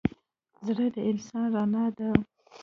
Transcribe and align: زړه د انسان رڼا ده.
زړه 0.65 0.85
د 0.93 0.97
انسان 1.09 1.45
رڼا 1.53 1.85
ده. 1.97 2.09